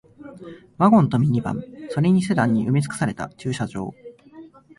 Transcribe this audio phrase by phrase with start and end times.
[0.79, 3.93] ワゴンとミニバン、それにセダンに埋め尽くされた駐車場